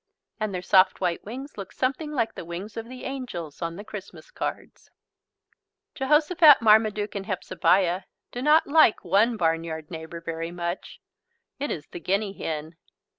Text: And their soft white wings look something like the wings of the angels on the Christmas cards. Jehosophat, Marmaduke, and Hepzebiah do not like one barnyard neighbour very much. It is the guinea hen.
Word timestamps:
And 0.39 0.51
their 0.51 0.63
soft 0.63 0.99
white 0.99 1.23
wings 1.23 1.59
look 1.59 1.71
something 1.71 2.11
like 2.11 2.33
the 2.33 2.43
wings 2.43 2.75
of 2.75 2.89
the 2.89 3.03
angels 3.03 3.61
on 3.61 3.75
the 3.75 3.83
Christmas 3.83 4.31
cards. 4.31 4.89
Jehosophat, 5.93 6.59
Marmaduke, 6.59 7.13
and 7.13 7.27
Hepzebiah 7.27 8.05
do 8.31 8.41
not 8.41 8.65
like 8.65 9.05
one 9.05 9.37
barnyard 9.37 9.91
neighbour 9.91 10.19
very 10.19 10.49
much. 10.49 10.99
It 11.59 11.69
is 11.69 11.85
the 11.85 11.99
guinea 11.99 12.33
hen. 12.33 12.77